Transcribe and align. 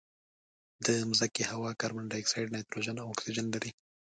د 0.85 0.87
مځکې 1.09 1.43
هوا 1.51 1.71
کاربن 1.81 2.05
ډای 2.11 2.21
اکسایډ، 2.21 2.47
نایتروجن 2.53 2.97
او 3.03 3.07
اکسیجن 3.13 3.45
لري. 3.55 3.71